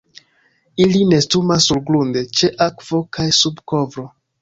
Ili 0.85 1.01
nestumas 1.09 1.69
surgrunde, 1.73 2.25
ĉe 2.41 2.53
akvo 2.71 3.07
kaj 3.19 3.31
sub 3.45 3.65
kovro. 3.73 4.13